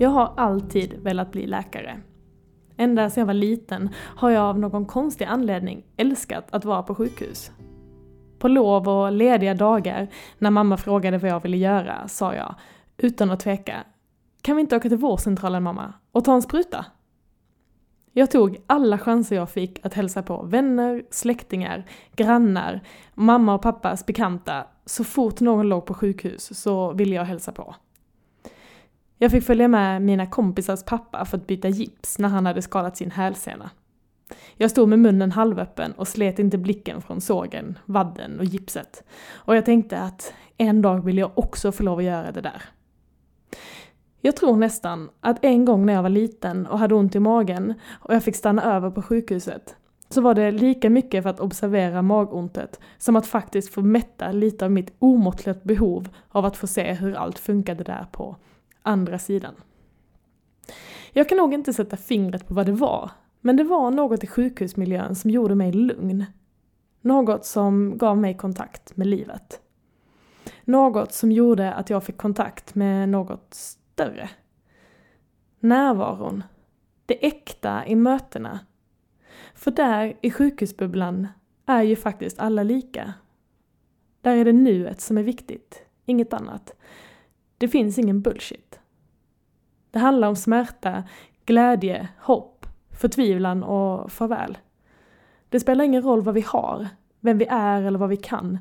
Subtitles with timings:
[0.00, 2.00] Jag har alltid velat bli läkare.
[2.76, 6.94] Ända sedan jag var liten har jag av någon konstig anledning älskat att vara på
[6.94, 7.52] sjukhus.
[8.38, 10.08] På lov och lediga dagar,
[10.38, 12.54] när mamma frågade vad jag ville göra, sa jag,
[12.96, 13.76] utan att tveka,
[14.42, 16.86] kan vi inte åka till vårdcentralen mamma, och ta en spruta?
[18.12, 21.86] Jag tog alla chanser jag fick att hälsa på vänner, släktingar,
[22.16, 22.80] grannar,
[23.14, 24.66] mamma och pappas bekanta.
[24.86, 27.74] Så fort någon låg på sjukhus så ville jag hälsa på.
[29.22, 32.96] Jag fick följa med mina kompisars pappa för att byta gips när han hade skadat
[32.96, 33.70] sin hälsena.
[34.56, 39.04] Jag stod med munnen halvöppen och slet inte blicken från sågen, vadden och gipset.
[39.32, 42.62] Och jag tänkte att en dag vill jag också få lov att göra det där.
[44.20, 47.74] Jag tror nästan att en gång när jag var liten och hade ont i magen
[47.90, 49.76] och jag fick stanna över på sjukhuset
[50.08, 54.64] så var det lika mycket för att observera magontet som att faktiskt få mätta lite
[54.64, 58.36] av mitt omåttligt behov av att få se hur allt funkade där på
[58.82, 59.54] andra sidan.
[61.12, 64.26] Jag kan nog inte sätta fingret på vad det var, men det var något i
[64.26, 66.24] sjukhusmiljön som gjorde mig lugn.
[67.00, 69.60] Något som gav mig kontakt med livet.
[70.64, 74.30] Något som gjorde att jag fick kontakt med något större.
[75.60, 76.42] Närvaron.
[77.06, 78.60] Det äkta i mötena.
[79.54, 81.28] För där i sjukhusbubblan
[81.66, 83.14] är ju faktiskt alla lika.
[84.20, 86.74] Där är det nuet som är viktigt, inget annat.
[87.60, 88.80] Det finns ingen bullshit.
[89.90, 91.04] Det handlar om smärta,
[91.44, 92.66] glädje, hopp,
[93.00, 94.58] förtvivlan och farväl.
[95.48, 96.88] Det spelar ingen roll vad vi har,
[97.20, 98.58] vem vi är eller vad vi kan.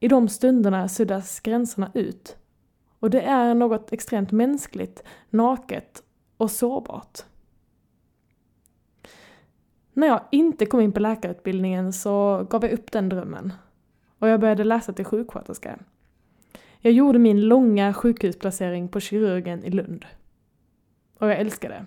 [0.00, 2.36] I de stunderna suddas gränserna ut.
[2.98, 6.02] Och det är något extremt mänskligt, naket
[6.36, 7.18] och sårbart.
[9.92, 13.52] När jag inte kom in på läkarutbildningen så gav jag upp den drömmen.
[14.18, 15.78] Och jag började läsa till sjuksköterska.
[16.84, 20.04] Jag gjorde min långa sjukhusplacering på kirurgen i Lund.
[21.18, 21.86] Och jag älskade det.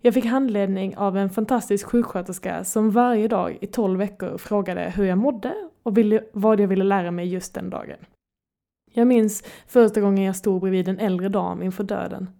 [0.00, 5.04] Jag fick handledning av en fantastisk sjuksköterska som varje dag i 12 veckor frågade hur
[5.04, 7.96] jag mådde och ville, vad jag ville lära mig just den dagen.
[8.92, 12.30] Jag minns första gången jag stod bredvid en äldre dam inför döden.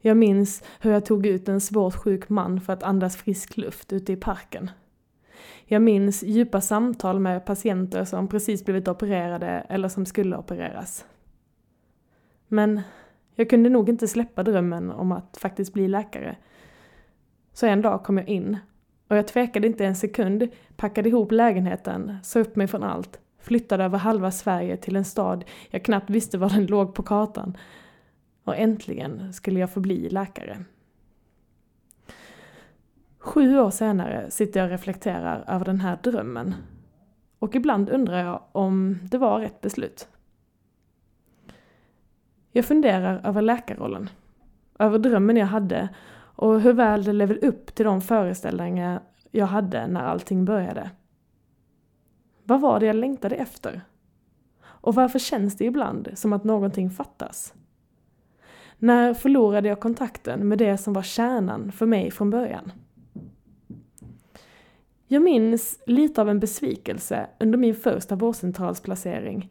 [0.00, 3.92] Jag minns hur jag tog ut en svårt sjuk man för att andas frisk luft
[3.92, 4.70] ute i parken.
[5.64, 11.04] Jag minns djupa samtal med patienter som precis blivit opererade eller som skulle opereras.
[12.48, 12.80] Men
[13.34, 16.36] jag kunde nog inte släppa drömmen om att faktiskt bli läkare.
[17.52, 18.58] Så en dag kom jag in
[19.08, 23.84] och jag tvekade inte en sekund, packade ihop lägenheten, sa upp mig från allt, flyttade
[23.84, 27.56] över halva Sverige till en stad jag knappt visste var den låg på kartan.
[28.44, 30.64] Och äntligen skulle jag få bli läkare.
[33.24, 36.54] Sju år senare sitter jag och reflekterar över den här drömmen.
[37.38, 40.08] Och ibland undrar jag om det var rätt beslut.
[42.52, 44.10] Jag funderar över läkarrollen.
[44.78, 49.86] Över drömmen jag hade och hur väl det levde upp till de föreställningar jag hade
[49.86, 50.90] när allting började.
[52.42, 53.80] Vad var det jag längtade efter?
[54.64, 57.54] Och varför känns det ibland som att någonting fattas?
[58.78, 62.72] När förlorade jag kontakten med det som var kärnan för mig från början?
[65.06, 69.50] Jag minns lite av en besvikelse under min första vårdcentralsplacering.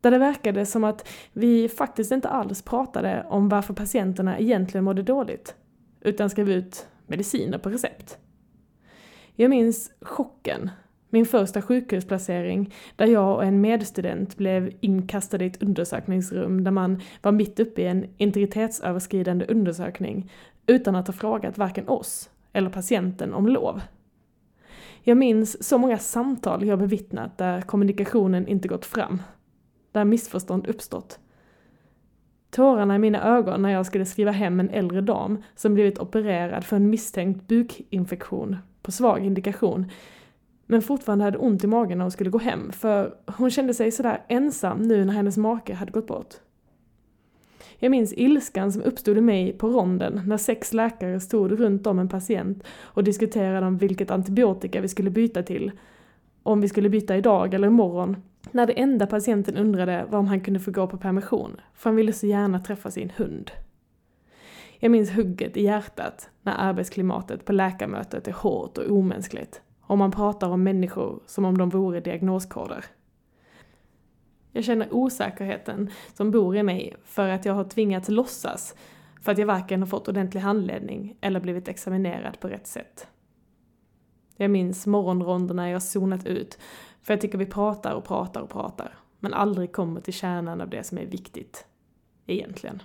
[0.00, 5.02] Där det verkade som att vi faktiskt inte alls pratade om varför patienterna egentligen mådde
[5.02, 5.54] dåligt,
[6.00, 8.18] utan skrev ut mediciner på recept.
[9.34, 10.70] Jag minns chocken,
[11.10, 17.00] min första sjukhusplacering, där jag och en medstudent blev inkastade i ett undersökningsrum där man
[17.22, 20.32] var mitt uppe i en integritetsöverskridande undersökning
[20.66, 23.80] utan att ha frågat varken oss eller patienten om lov.
[25.02, 29.22] Jag minns så många samtal jag bevittnat där kommunikationen inte gått fram.
[29.92, 31.18] Där missförstånd uppstått.
[32.50, 36.64] Tårarna i mina ögon när jag skulle skriva hem en äldre dam som blivit opererad
[36.64, 39.90] för en misstänkt bukinfektion på svag indikation
[40.66, 43.90] men fortfarande hade ont i magen när hon skulle gå hem för hon kände sig
[43.92, 46.34] sådär ensam nu när hennes make hade gått bort.
[47.82, 51.98] Jag minns ilskan som uppstod i mig på ronden när sex läkare stod runt om
[51.98, 55.72] en patient och diskuterade om vilket antibiotika vi skulle byta till.
[56.42, 58.16] Om vi skulle byta idag eller imorgon.
[58.50, 61.96] När det enda patienten undrade var om han kunde få gå på permission, för han
[61.96, 63.50] ville så gärna träffa sin hund.
[64.78, 70.10] Jag minns hugget i hjärtat när arbetsklimatet på läkarmötet är hårt och omänskligt och man
[70.10, 72.84] pratar om människor som om de vore diagnoskoder.
[74.52, 78.74] Jag känner osäkerheten som bor i mig för att jag har tvingats låtsas
[79.22, 83.06] för att jag varken har fått ordentlig handledning eller blivit examinerad på rätt sätt.
[84.36, 86.58] Jag minns morgonronderna jag zonat ut
[87.02, 90.70] för jag tycker vi pratar och pratar och pratar men aldrig kommer till kärnan av
[90.70, 91.66] det som är viktigt,
[92.26, 92.82] egentligen.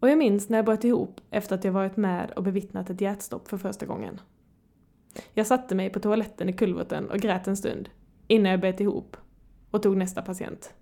[0.00, 3.00] Och jag minns när jag bröt ihop efter att jag varit med och bevittnat ett
[3.00, 4.20] hjärtstopp för första gången.
[5.32, 7.88] Jag satte mig på toaletten i kulverten och grät en stund,
[8.26, 9.16] innan jag bet ihop
[9.70, 10.74] och tog nästa patient.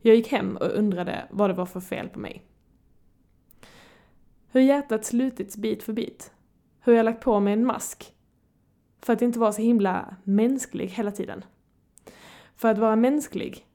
[0.00, 2.44] Jag gick hem och undrade vad det var för fel på mig.
[4.52, 6.32] Hur hjärtat slutits bit för bit.
[6.80, 8.14] Hur jag lagt på mig en mask.
[9.00, 11.44] För att inte vara så himla mänsklig hela tiden.
[12.56, 13.66] För att vara mänsklig,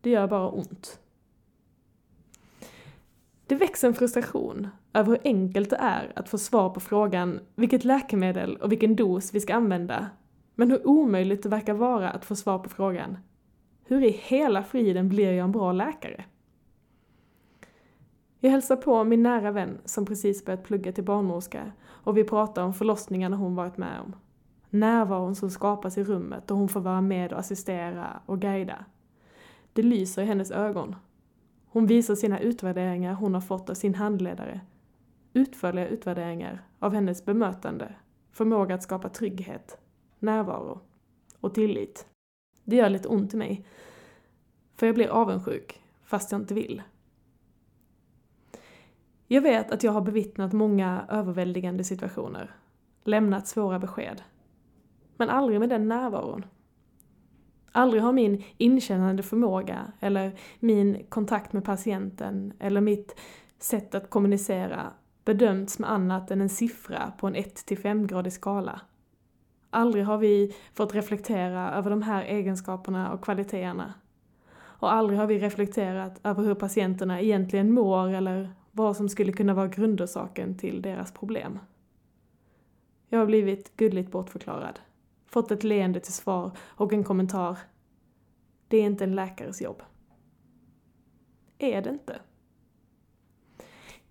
[0.00, 1.00] det gör bara ont.
[3.48, 7.84] Det växer en frustration över hur enkelt det är att få svar på frågan vilket
[7.84, 10.06] läkemedel och vilken dos vi ska använda,
[10.54, 13.18] men hur omöjligt det verkar vara att få svar på frågan
[13.90, 16.24] hur i hela friden blir jag en bra läkare?
[18.40, 22.62] Jag hälsar på min nära vän som precis börjat plugga till barnmorska och vi pratar
[22.62, 24.16] om förlossningarna hon varit med om.
[24.70, 28.84] Närvaron som skapas i rummet och hon får vara med och assistera och guida.
[29.72, 30.96] Det lyser i hennes ögon.
[31.78, 34.60] Hon visar sina utvärderingar hon har fått av sin handledare.
[35.32, 37.94] Utförliga utvärderingar av hennes bemötande,
[38.32, 39.78] förmåga att skapa trygghet,
[40.18, 40.80] närvaro
[41.40, 42.06] och tillit.
[42.64, 43.66] Det gör lite ont i mig.
[44.76, 46.82] För jag blir avundsjuk, fast jag inte vill.
[49.26, 52.56] Jag vet att jag har bevittnat många överväldigande situationer,
[53.04, 54.22] lämnat svåra besked.
[55.16, 56.44] Men aldrig med den närvaron.
[57.72, 63.20] Aldrig har min inkännande förmåga, eller min kontakt med patienten, eller mitt
[63.58, 64.92] sätt att kommunicera
[65.24, 68.80] bedömts med annat än en siffra på en 1-5-gradig skala.
[69.70, 73.94] Aldrig har vi fått reflektera över de här egenskaperna och kvaliteterna.
[74.80, 79.54] Och aldrig har vi reflekterat över hur patienterna egentligen mår eller vad som skulle kunna
[79.54, 81.58] vara grundorsaken till deras problem.
[83.08, 84.80] Jag har blivit gulligt bortförklarad,
[85.28, 87.58] fått ett leende till svar och en kommentar.
[88.68, 89.82] Det är inte en läkares jobb.
[91.58, 92.20] Är det inte?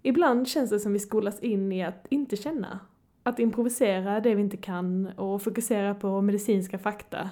[0.02, 2.80] Ibland känns det som vi skolas in i att inte känna
[3.24, 7.30] att improvisera det vi inte kan och fokusera på medicinska fakta.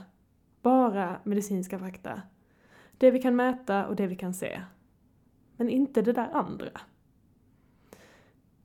[0.61, 2.21] Bara medicinska fakta.
[2.97, 4.61] Det vi kan mäta och det vi kan se.
[5.57, 6.81] Men inte det där andra.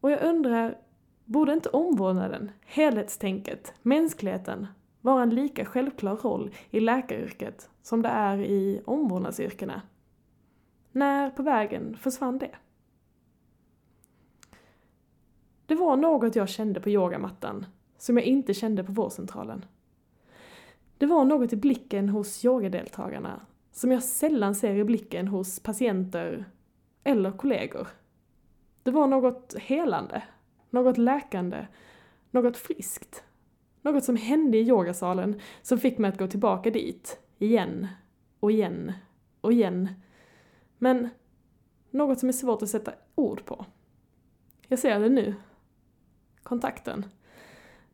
[0.01, 0.79] Och jag undrar,
[1.25, 4.67] borde inte omvårdnaden, helhetstänket, mänskligheten
[5.01, 9.83] vara en lika självklar roll i läkaryrket som det är i omvårdnadsyrkena?
[10.93, 12.55] När på vägen försvann det?
[15.67, 17.67] Det var något jag kände på yogamattan
[17.99, 19.65] som jag inte kände på vårdcentralen.
[20.99, 23.41] Det var något i blicken hos yogadeltagarna
[23.73, 26.45] som jag sällan ser i blicken hos patienter
[27.05, 27.89] eller kollegor.
[28.83, 30.23] Det var något helande,
[30.71, 31.67] något läkande,
[32.31, 33.25] något friskt.
[33.83, 37.89] Något som hände i yogasalen som fick mig att gå tillbaka dit, igen
[38.41, 38.93] och igen
[39.41, 39.89] och igen.
[40.79, 41.09] Men
[41.91, 43.67] något som är svårt att sätta ord på.
[44.69, 45.35] Jag ser det nu,
[46.43, 47.07] kontakten,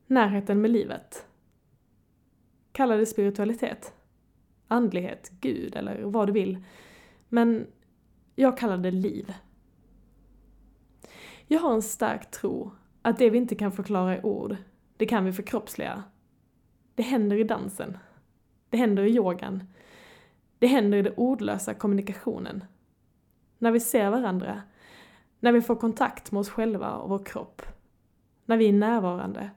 [0.06, 1.26] närheten med livet.
[2.72, 3.94] Kalla det spiritualitet,
[4.68, 6.64] andlighet, gud eller vad du vill.
[7.28, 7.66] Men
[8.34, 9.34] jag kallar det liv.
[11.46, 12.70] Jag har en stark tro
[13.02, 14.56] att det vi inte kan förklara i ord,
[14.96, 16.04] det kan vi förkroppsliga.
[16.94, 17.98] Det händer i dansen.
[18.70, 19.64] Det händer i yogan.
[20.58, 22.64] Det händer i den ordlösa kommunikationen.
[23.58, 24.62] När vi ser varandra.
[25.40, 27.62] När vi får kontakt med oss själva och vår kropp
[28.46, 29.50] när vi är närvarande.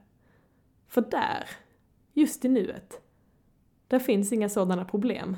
[0.88, 1.48] För där,
[2.12, 3.00] just i nuet,
[3.88, 5.36] där finns inga sådana problem.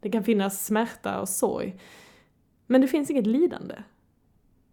[0.00, 1.80] Det kan finnas smärta och sorg,
[2.66, 3.74] men det finns inget lidande.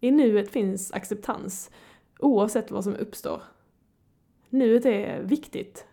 [0.00, 1.70] I nuet finns acceptans,
[2.18, 3.42] oavsett vad som uppstår.
[4.50, 5.86] Nuet är viktigt.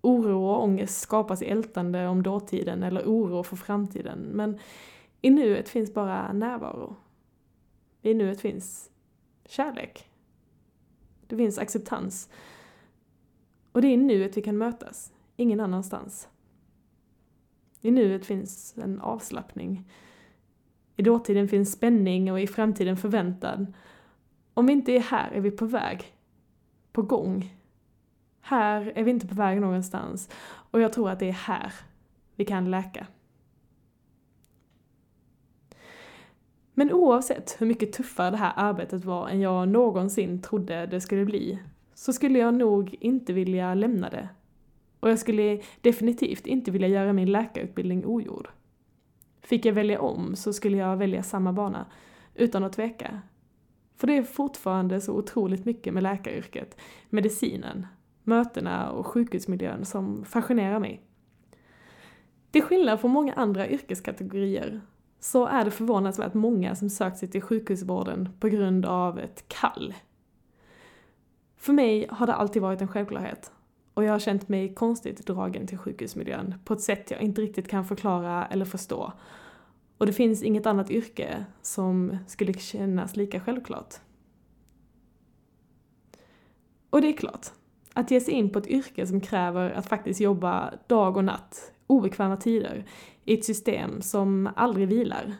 [0.00, 4.58] Oro och ångest skapas i ältande om dåtiden eller oro för framtiden, men
[5.20, 6.96] i nuet finns bara närvaro.
[8.02, 8.90] I nuet finns
[9.46, 10.08] kärlek.
[11.26, 12.28] Det finns acceptans.
[13.72, 16.28] Och det är i nuet vi kan mötas, ingen annanstans.
[17.80, 19.90] I nuet finns en avslappning.
[20.96, 23.74] I dåtiden finns spänning och i framtiden förväntan.
[24.54, 26.14] Om vi inte är här är vi på väg.
[26.92, 27.59] På gång.
[28.40, 30.28] Här är vi inte på väg någonstans.
[30.70, 31.72] Och jag tror att det är här
[32.36, 33.06] vi kan läka.
[36.74, 41.24] Men oavsett hur mycket tuffare det här arbetet var än jag någonsin trodde det skulle
[41.24, 41.58] bli,
[41.94, 44.28] så skulle jag nog inte vilja lämna det.
[45.00, 48.48] Och jag skulle definitivt inte vilja göra min läkarutbildning ogjord.
[49.42, 51.86] Fick jag välja om så skulle jag välja samma bana,
[52.34, 53.20] utan att tveka.
[53.96, 56.76] För det är fortfarande så otroligt mycket med läkaryrket,
[57.08, 57.86] medicinen,
[58.24, 61.02] mötena och sjukhusmiljön som fascinerar mig.
[62.50, 64.80] Till skillnad från många andra yrkeskategorier
[65.20, 69.94] så är det förvånansvärt många som sökt sig till sjukhusvården på grund av ett kall.
[71.56, 73.52] För mig har det alltid varit en självklarhet
[73.94, 77.68] och jag har känt mig konstigt dragen till sjukhusmiljön på ett sätt jag inte riktigt
[77.68, 79.12] kan förklara eller förstå.
[79.98, 83.94] Och det finns inget annat yrke som skulle kännas lika självklart.
[86.90, 87.46] Och det är klart,
[87.94, 91.72] att ge sig in på ett yrke som kräver att faktiskt jobba dag och natt,
[91.86, 92.84] obekväma tider,
[93.24, 95.34] i ett system som aldrig vilar,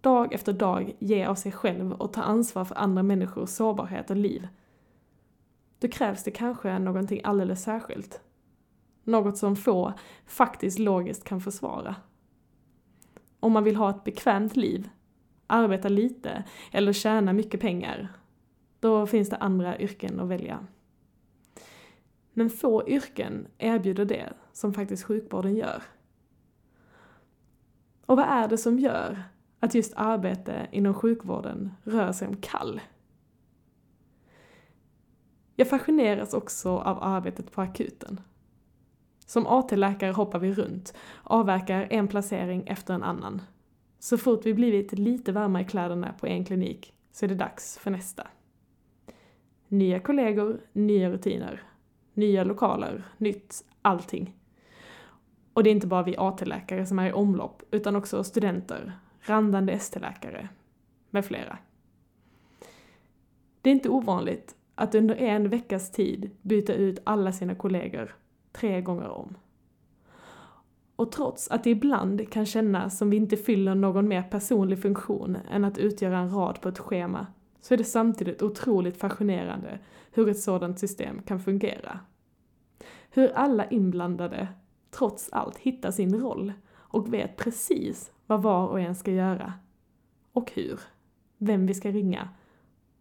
[0.00, 4.16] dag efter dag ge av sig själv och ta ansvar för andra människors sårbarhet och
[4.16, 4.48] liv.
[5.78, 8.20] Då krävs det kanske någonting alldeles särskilt.
[9.04, 9.92] Något som få
[10.26, 11.94] faktiskt logiskt kan försvara.
[13.40, 14.88] Om man vill ha ett bekvämt liv,
[15.46, 18.08] arbeta lite eller tjäna mycket pengar,
[18.80, 20.66] då finns det andra yrken att välja.
[22.38, 25.82] Men få yrken erbjuder det som faktiskt sjukvården gör.
[28.06, 29.22] Och vad är det som gör
[29.60, 32.80] att just arbete inom sjukvården rör sig om kall?
[35.54, 38.20] Jag fascineras också av arbetet på akuten.
[39.26, 43.42] Som AT-läkare hoppar vi runt, avverkar en placering efter en annan.
[43.98, 47.78] Så fort vi blivit lite varma i kläderna på en klinik så är det dags
[47.78, 48.26] för nästa.
[49.68, 51.62] Nya kollegor, nya rutiner.
[52.16, 54.34] Nya lokaler, nytt allting.
[55.52, 59.72] Och det är inte bara vi AT-läkare som är i omlopp, utan också studenter, randande
[59.72, 60.48] ST-läkare
[61.10, 61.58] med flera.
[63.62, 68.16] Det är inte ovanligt att under en veckas tid byta ut alla sina kollegor
[68.52, 69.36] tre gånger om.
[70.96, 75.36] Och trots att det ibland kan kännas som vi inte fyller någon mer personlig funktion
[75.50, 77.26] än att utgöra en rad på ett schema,
[77.66, 79.78] så är det samtidigt otroligt fascinerande
[80.10, 82.00] hur ett sådant system kan fungera.
[83.10, 84.48] Hur alla inblandade,
[84.90, 89.52] trots allt, hittar sin roll och vet precis vad var och en ska göra.
[90.32, 90.80] Och hur.
[91.38, 92.28] Vem vi ska ringa.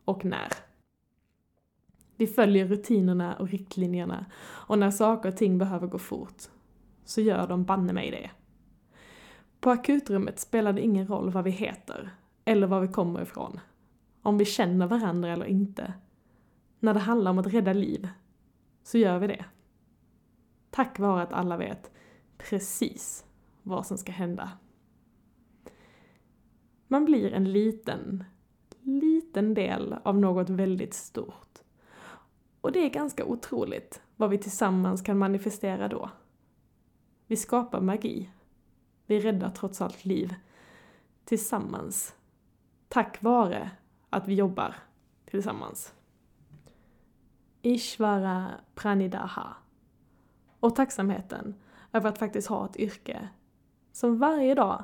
[0.05, 0.48] Och när.
[2.15, 6.43] Vi följer rutinerna och riktlinjerna och när saker och ting behöver gå fort
[7.03, 8.31] så gör de banne mig det.
[9.60, 12.10] På akutrummet spelar det ingen roll vad vi heter
[12.45, 13.60] eller var vi kommer ifrån.
[14.25, 15.94] Om vi känner varandra eller inte.
[16.79, 18.08] När det handlar om att rädda liv
[18.84, 19.46] så gör vi det.
[20.70, 21.91] Tack vare att alla vet
[22.38, 23.25] precis
[23.63, 24.51] vad som ska hända.
[26.88, 28.24] Man blir en liten,
[28.82, 31.60] liten del av något väldigt stort.
[32.62, 36.10] Och det är ganska otroligt vad vi tillsammans kan manifestera då.
[37.27, 38.29] Vi skapar magi.
[39.05, 40.36] Vi räddar trots allt liv.
[41.25, 42.15] Tillsammans.
[42.88, 43.72] Tack vare
[44.15, 44.75] att vi jobbar
[45.25, 45.93] tillsammans.
[47.62, 49.55] Ishvara Pranidaha.
[50.60, 51.55] Och tacksamheten
[51.93, 53.29] över att faktiskt ha ett yrke
[53.91, 54.84] som varje dag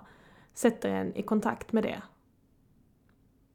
[0.53, 2.01] sätter en i kontakt med det.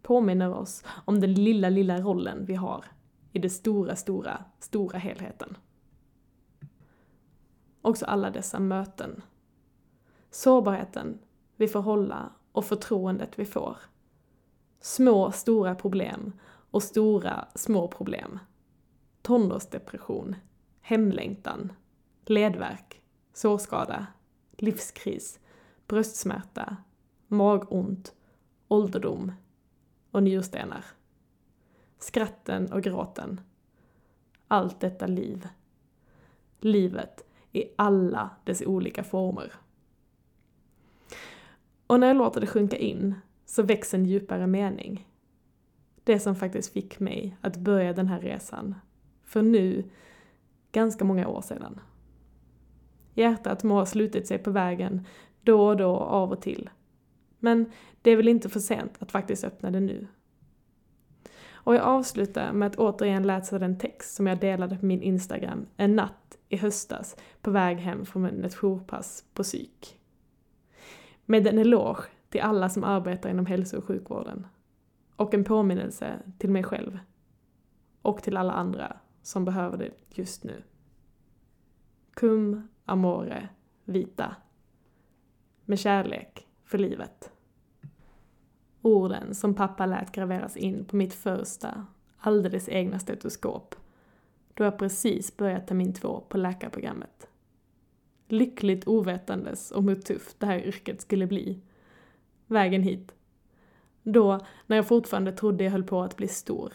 [0.03, 2.85] Påminner oss om den lilla, lilla rollen vi har
[3.33, 5.57] i den stora, stora, stora helheten.
[7.83, 9.23] Också alla dessa möten.
[10.31, 11.19] Sårbarheten
[11.57, 13.77] vi får hålla och förtroendet vi får.
[14.81, 16.33] Små, stora problem
[16.71, 18.39] och stora, små problem.
[19.23, 20.37] Tonårsdepression,
[20.81, 21.73] hemlängtan,
[22.25, 23.03] ledvärk,
[23.33, 24.07] sårskada,
[24.57, 25.41] livskris,
[25.87, 26.77] bröstsmärta,
[27.29, 28.15] magont,
[28.69, 29.33] ålderdom
[30.11, 30.85] och njurstenar
[31.99, 33.41] skratten och gråten.
[34.49, 35.49] Allt detta liv.
[36.61, 39.53] Livet i alla dess olika former.
[41.87, 43.15] Och när jag låter det sjunka in
[43.47, 45.09] så väcks en djupare mening.
[46.05, 48.75] Det som faktiskt fick mig att börja den här resan
[49.25, 49.85] för nu
[50.73, 51.81] ganska många år sedan.
[53.15, 55.07] Hjärtat må ha slutit sig på vägen
[55.43, 56.71] då och då av och till.
[57.39, 57.73] Men
[58.03, 60.07] det är väl inte för sent att faktiskt öppna det nu.
[61.53, 65.67] Och jag avslutar med att återigen läsa den text som jag delade på min Instagram
[65.77, 69.99] en natt i höstas på väg hem från ett jourpass på psyk.
[71.25, 74.47] Med en eloge till alla som arbetar inom hälso och sjukvården.
[75.17, 76.99] Och en påminnelse till mig själv.
[78.03, 80.63] Och till alla andra som behöver det just nu.
[82.15, 83.49] Cum amore
[83.85, 84.37] vita.
[85.65, 87.31] Med kärlek för livet
[88.83, 91.87] orden som pappa lät graveras in på mitt första,
[92.19, 93.75] alldeles egna stetoskop,
[94.55, 97.29] då jag precis börjat termin två på läkarprogrammet.
[98.29, 101.61] Lyckligt ovetandes om hur tufft det här yrket skulle bli.
[102.47, 103.15] Vägen hit.
[104.03, 106.73] Då, när jag fortfarande trodde jag höll på att bli stor.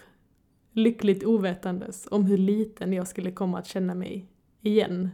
[0.72, 4.28] Lyckligt ovetandes om hur liten jag skulle komma att känna mig.
[4.62, 5.10] Igen.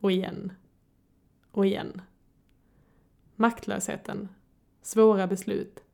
[0.00, 0.52] Och igen.
[1.50, 2.02] Och igen.
[3.36, 4.28] Maktlösheten
[4.86, 5.84] svåra beslut,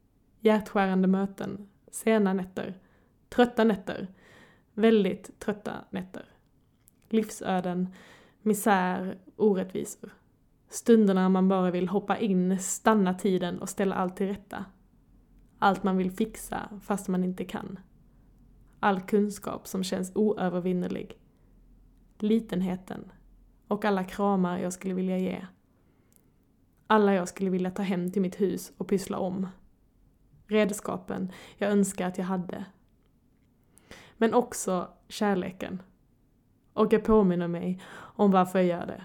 [0.41, 2.79] hjärtskärande möten, sena nätter,
[3.29, 4.09] trötta nätter,
[4.75, 6.25] väldigt trötta nätter.
[7.09, 7.95] Livsöden,
[8.43, 10.11] misär, orättvisor.
[10.73, 14.65] Stunderna man bara vill hoppa in, stanna tiden och ställa allt till rätta.
[15.59, 17.79] Allt man vill fixa fast man inte kan.
[18.81, 21.19] All kunskap som känns oövervinnerlig.
[22.19, 23.13] Litenheten.
[23.69, 25.47] Och alla kramar jag skulle vilja ge.
[26.87, 29.49] Alla jag skulle vilja ta hem till mitt hus och pyssla om.
[30.47, 32.65] Redskapen jag önskar att jag hade.
[34.17, 35.83] Men också kärleken.
[36.73, 39.05] Och jag påminner mig om varför jag gör det.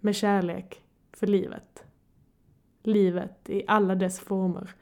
[0.00, 1.84] Med kärlek för livet.
[2.82, 4.74] Livet i alla dess former.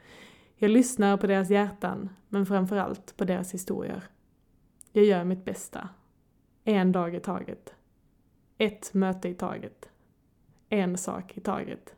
[0.56, 4.02] Jag lyssnar på deras hjärtan, men framförallt på deras historier.
[4.92, 5.88] Jag gör mitt bästa.
[6.64, 7.74] En dag i taget.
[8.58, 9.90] Ett möte i taget.
[10.68, 11.94] En sak i taget.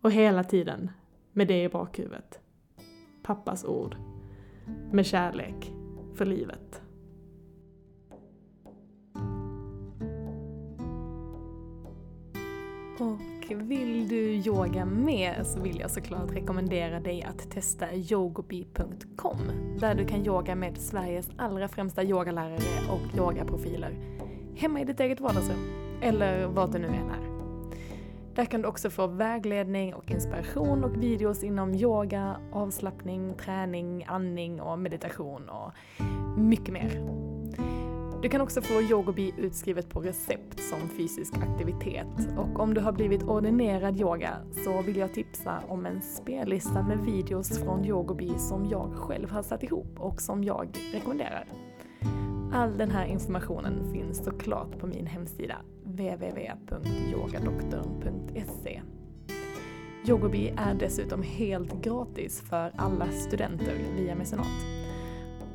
[0.00, 0.90] Och hela tiden
[1.32, 2.40] med det i bakhuvudet.
[3.22, 3.96] Pappas ord.
[4.92, 5.72] Med kärlek
[6.14, 6.82] för livet.
[13.00, 19.38] Och vill du yoga mer så vill jag såklart rekommendera dig att testa yogobi.com
[19.78, 23.98] där du kan yoga med Sveriges allra främsta yogalärare och yogaprofiler
[24.56, 25.70] hemma i ditt eget vardagsrum
[26.02, 27.30] eller vad du nu än är.
[28.34, 34.60] Där kan du också få vägledning och inspiration och videos inom yoga, avslappning, träning, andning
[34.60, 35.72] och meditation och
[36.38, 37.19] mycket mer.
[38.22, 42.92] Du kan också få yogobi utskrivet på recept som fysisk aktivitet och om du har
[42.92, 48.70] blivit ordinerad yoga så vill jag tipsa om en spellista med videos från yogobi som
[48.70, 51.48] jag själv har satt ihop och som jag rekommenderar.
[52.52, 58.82] All den här informationen finns såklart på min hemsida www.yogadoktorn.se
[60.06, 64.79] Yogobi är dessutom helt gratis för alla studenter via mecenat.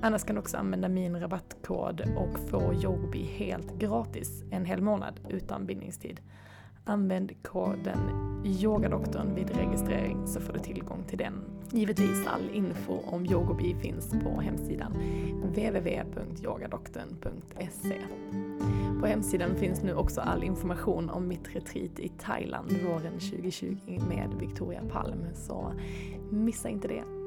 [0.05, 5.19] Annars kan du också använda min rabattkod och få Jobi helt gratis en hel månad
[5.29, 6.21] utan bindningstid.
[6.83, 7.99] Använd koden
[8.45, 11.33] yogadoktorn vid registrering så får du tillgång till den.
[11.71, 14.91] Givetvis all info om Yogobi finns på hemsidan
[15.43, 18.01] www.yogadoktorn.se.
[18.99, 24.29] På hemsidan finns nu också all information om mitt retreat i Thailand våren 2020 med
[24.39, 25.73] Victoria Palm, så
[26.31, 27.24] missa inte det.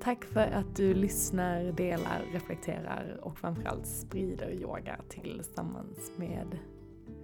[0.00, 6.58] Tack för att du lyssnar, delar, reflekterar och framförallt sprider yoga tillsammans med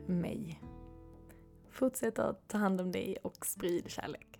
[0.07, 0.61] mig.
[1.71, 4.34] Fortsätt att ta hand om dig och sprid kärlek.